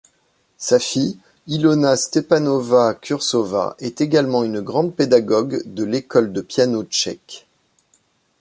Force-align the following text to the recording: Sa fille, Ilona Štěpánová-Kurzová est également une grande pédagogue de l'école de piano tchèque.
Sa 0.57 0.79
fille, 0.79 1.19
Ilona 1.45 1.95
Štěpánová-Kurzová 1.95 3.75
est 3.77 4.01
également 4.01 4.43
une 4.43 4.59
grande 4.59 4.95
pédagogue 4.95 5.61
de 5.67 5.83
l'école 5.83 6.33
de 6.33 6.41
piano 6.41 6.81
tchèque. 6.85 7.45